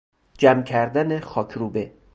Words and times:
جمع 0.39 0.63
کردن 0.63 1.19
خاکروبه 1.19 1.93